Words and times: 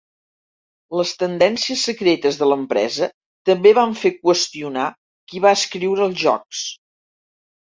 Les 0.99 1.09
tendències 1.23 1.83
secretes 1.89 2.39
de 2.39 2.47
l'empresa 2.51 3.09
també 3.51 3.75
van 3.81 3.93
fer 4.05 4.13
qüestionar 4.15 4.89
qui 5.33 5.43
va 5.45 5.55
escriure 5.59 6.09
els 6.11 6.19
jocs. 6.27 6.65